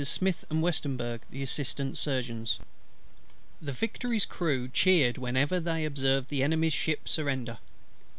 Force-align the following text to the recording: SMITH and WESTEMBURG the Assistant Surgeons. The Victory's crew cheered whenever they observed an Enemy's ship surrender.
SMITH 0.03 0.45
and 0.49 0.63
WESTEMBURG 0.63 1.21
the 1.29 1.43
Assistant 1.43 1.95
Surgeons. 1.95 2.57
The 3.61 3.71
Victory's 3.71 4.25
crew 4.25 4.67
cheered 4.67 5.19
whenever 5.19 5.59
they 5.59 5.85
observed 5.85 6.33
an 6.33 6.41
Enemy's 6.41 6.73
ship 6.73 7.07
surrender. 7.07 7.59